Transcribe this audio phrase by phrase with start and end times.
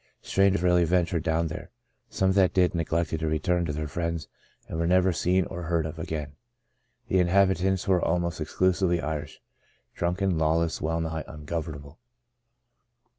[0.23, 1.69] Strangers rarely ventured down there;
[2.09, 4.27] some that did neglected to re turn to their friends
[4.67, 6.31] and were never seen or heard of again.
[7.07, 9.41] The inhabitants were almost exclusively Irish—
[9.95, 11.99] drunken, lawless, well nigh ungovernable.